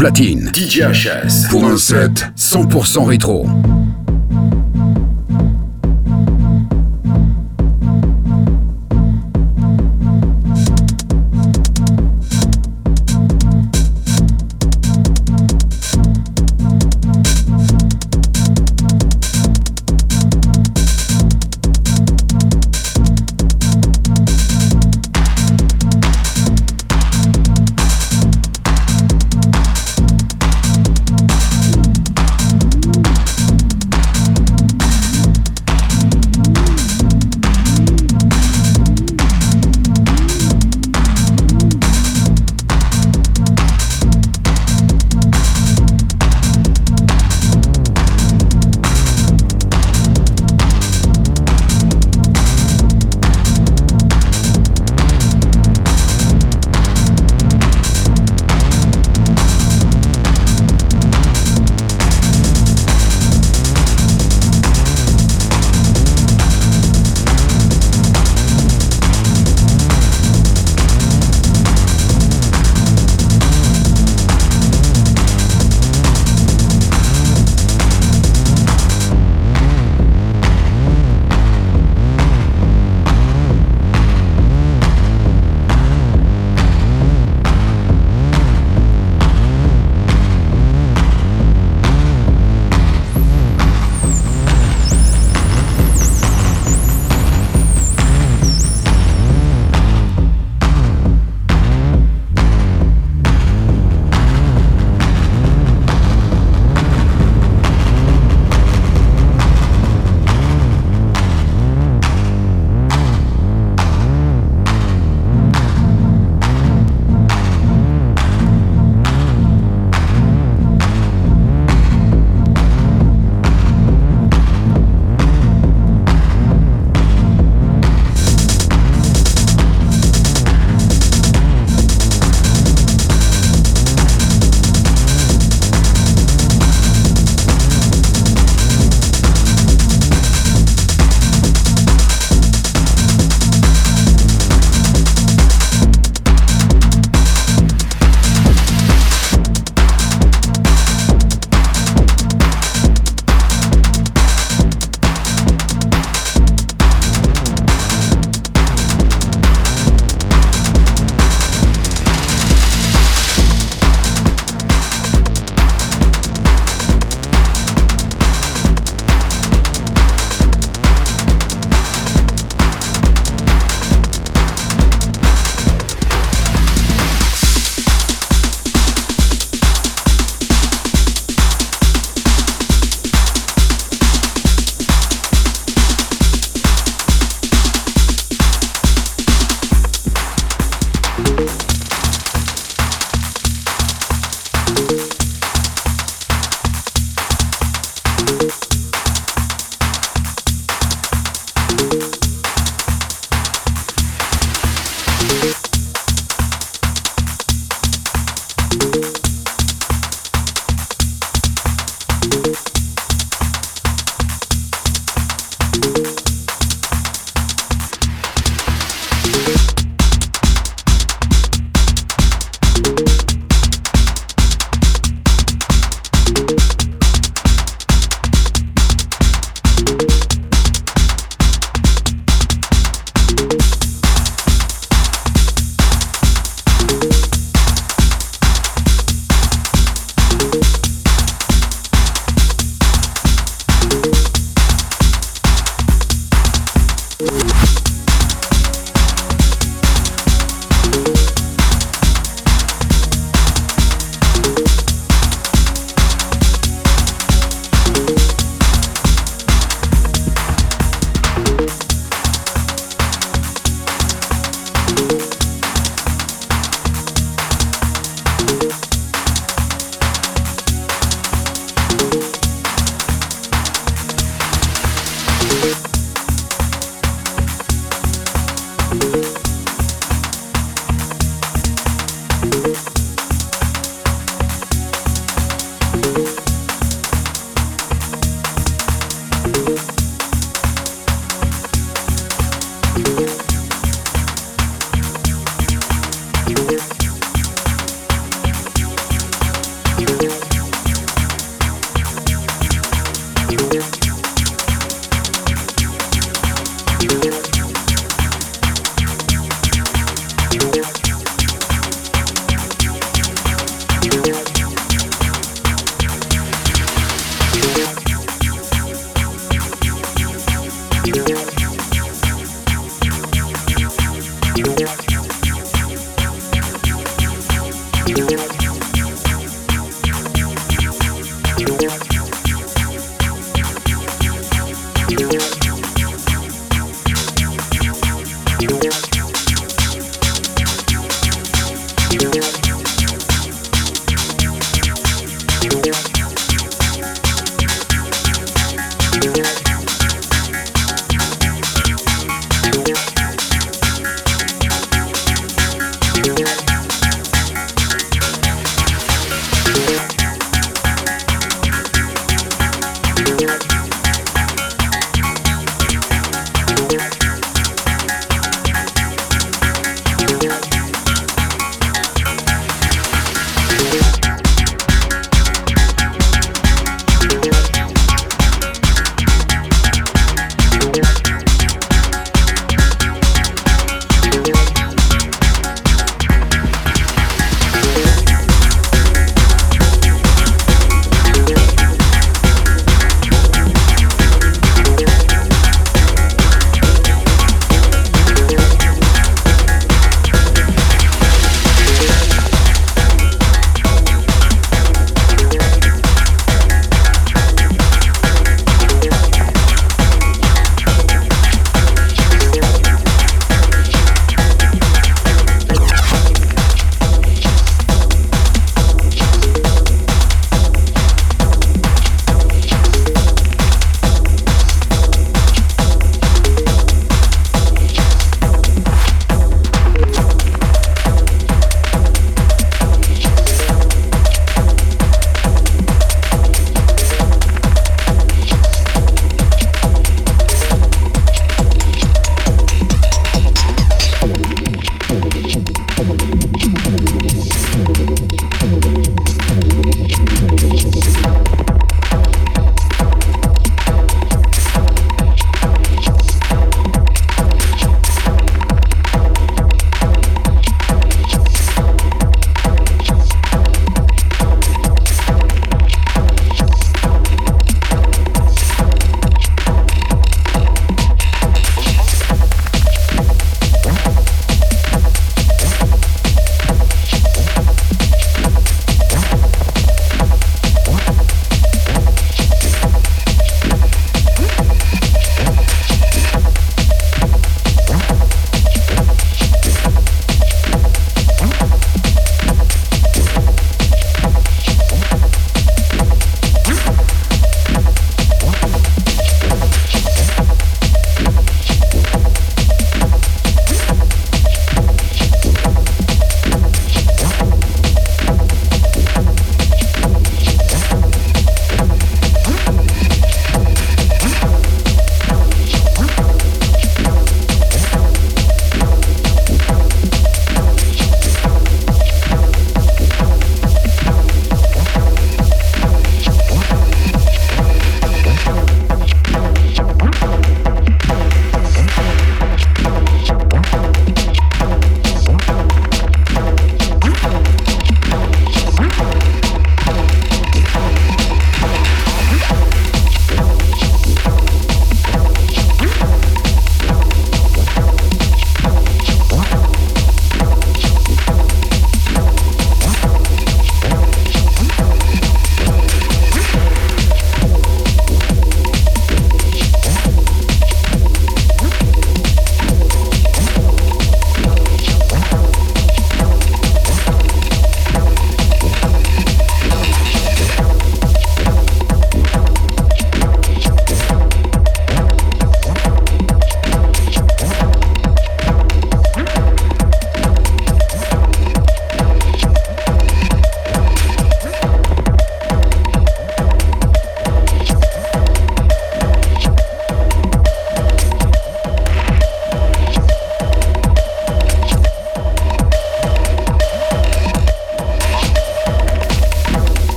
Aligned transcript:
Platine. 0.00 0.50
DJHS. 0.54 1.50
Pour 1.50 1.66
un 1.66 1.76
set 1.76 2.32
100% 2.34 3.04
rétro. 3.04 3.46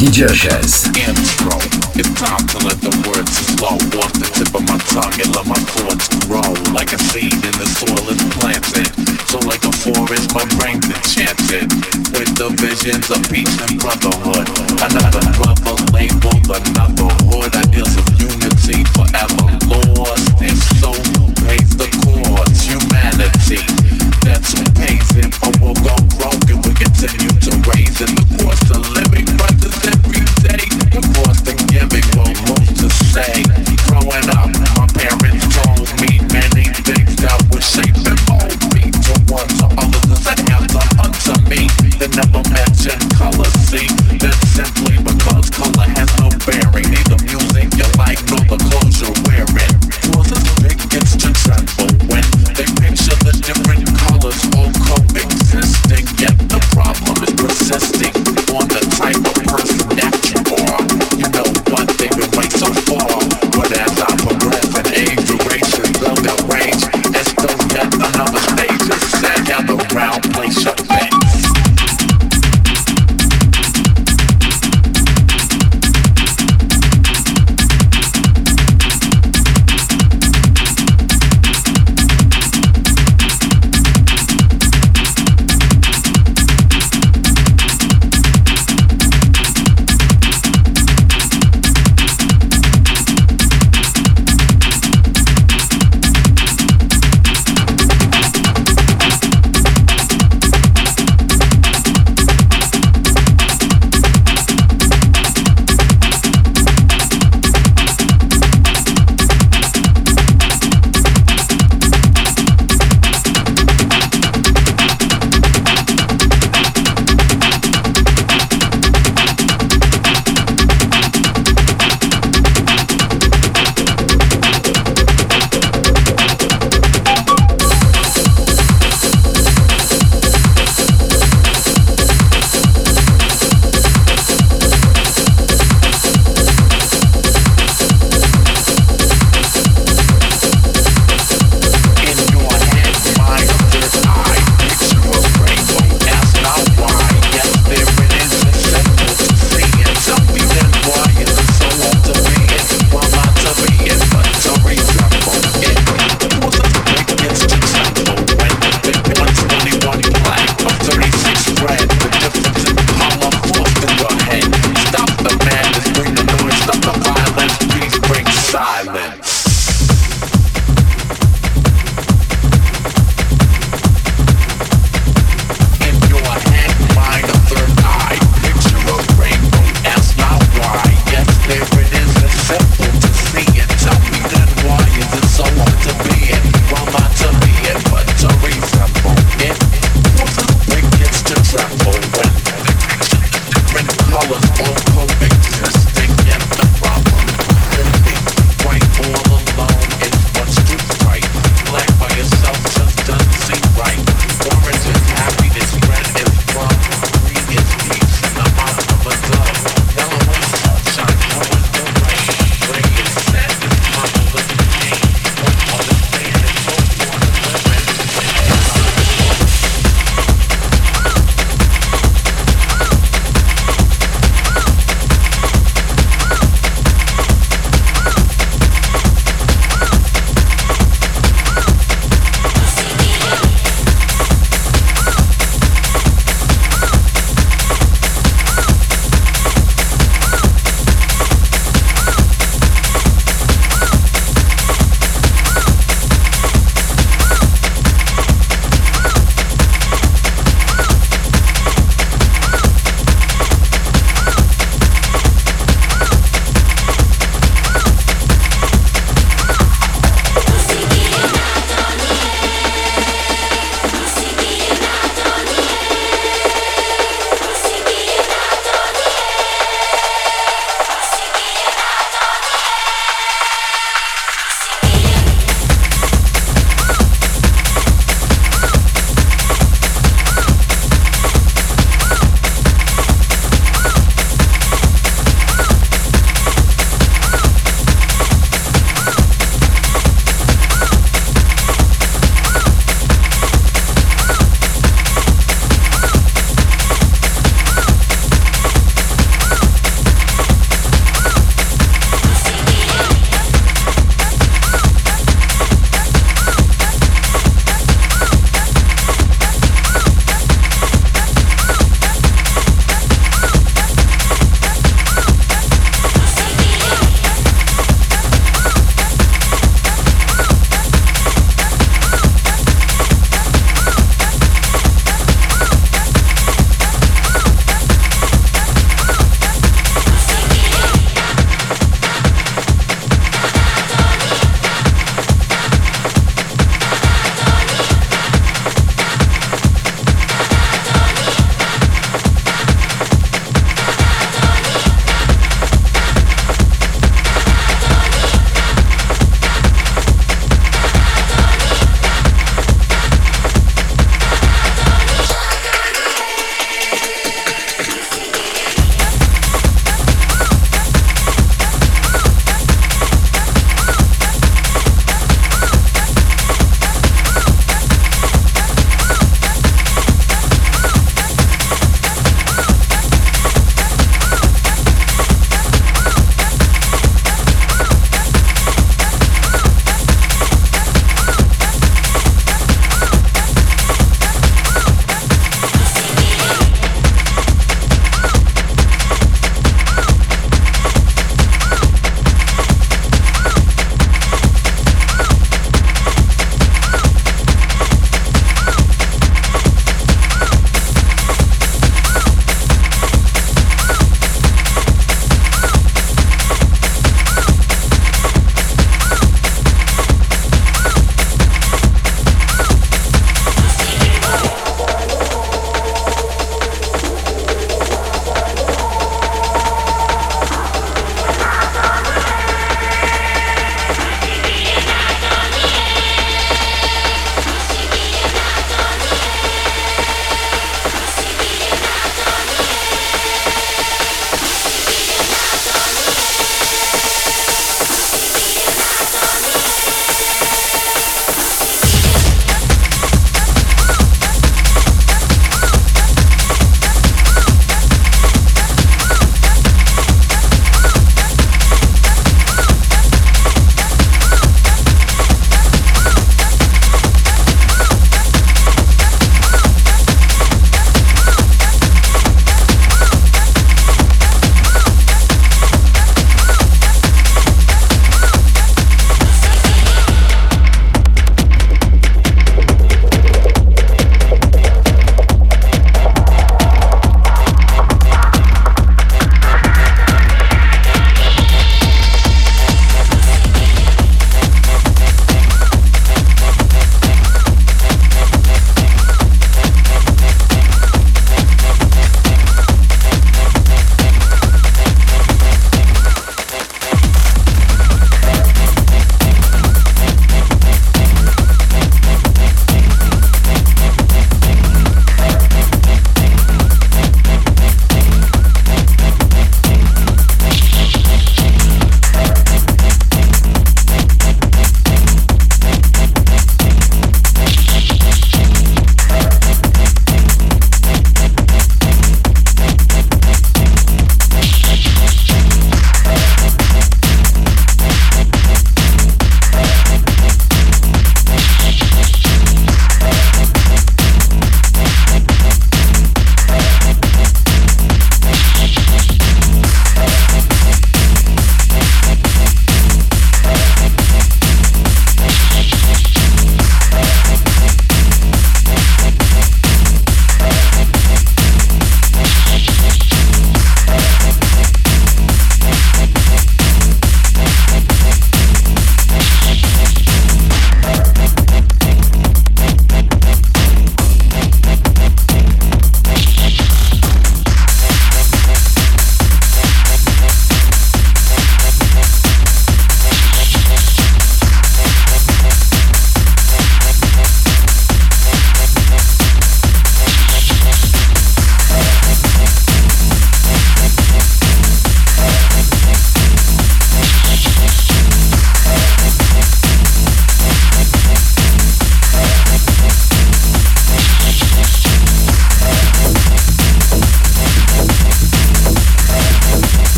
DJs. 0.00 0.96
Intro. 0.96 1.60
It's 1.92 2.08
time 2.16 2.40
to 2.48 2.58
let 2.64 2.80
the 2.80 2.88
words 3.04 3.36
flow 3.52 3.76
off 4.00 4.12
the 4.16 4.24
tip 4.32 4.48
of 4.56 4.64
my 4.64 4.80
tongue 4.88 5.12
and 5.20 5.28
let 5.36 5.44
my 5.44 5.60
thoughts 5.76 6.08
grow. 6.24 6.40
Like 6.72 6.96
a 6.96 6.98
seed 7.12 7.36
in 7.36 7.54
the 7.60 7.68
soil 7.68 8.08
is 8.08 8.16
planted. 8.40 8.88
So 9.28 9.36
like 9.44 9.60
a 9.68 9.72
forest, 9.84 10.32
my 10.32 10.48
brain's 10.56 10.88
enchanted. 10.88 11.68
With 12.16 12.32
the 12.40 12.48
visions 12.56 13.12
of 13.12 13.20
peace 13.28 13.52
and 13.60 13.76
brotherhood. 13.76 14.48
Another 14.80 15.20
brother 15.36 15.76
labeled 15.92 16.48
another 16.48 17.12
hood. 17.28 17.52
Ideals 17.52 18.00
of 18.00 18.08
unity 18.16 18.80
forever 18.96 19.44
lost. 19.68 20.40
And 20.40 20.56
so 20.80 20.96
pays 21.44 21.76
the 21.76 21.92
cause. 22.08 22.56
Humanity. 22.64 23.79
Color, 43.20 43.44
see. 43.68 43.86
That's 44.16 44.48
simply 44.48 44.96
because 45.04 45.50
color 45.50 45.84
has 45.92 46.08
no 46.18 46.30
bearing. 46.48 46.88
The 47.04 47.20
music 47.28 47.68
you 47.76 47.84
like, 48.00 48.16
no 48.32 48.59